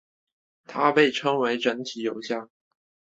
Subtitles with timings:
[0.65, 2.49] 这也被称为整体油箱。